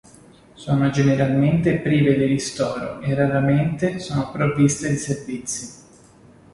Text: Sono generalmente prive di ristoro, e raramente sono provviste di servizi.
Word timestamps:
Sono 0.55 0.89
generalmente 0.89 1.75
prive 1.77 2.15
di 2.17 2.23
ristoro, 2.25 3.01
e 3.01 3.13
raramente 3.13 3.99
sono 3.99 4.31
provviste 4.31 4.89
di 4.89 4.95
servizi. 4.97 5.73